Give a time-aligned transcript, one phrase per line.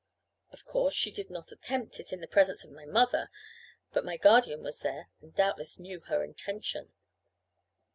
[0.49, 3.29] Of course, she did not attempt it in the presence of my mother;
[3.93, 6.91] but my guardian was there, and doubtless knew her intention.